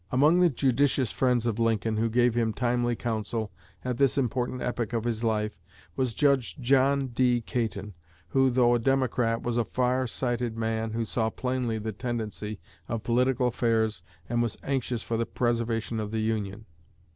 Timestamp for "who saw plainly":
10.93-11.77